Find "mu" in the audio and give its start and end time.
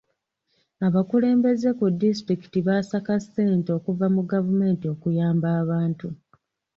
4.15-4.21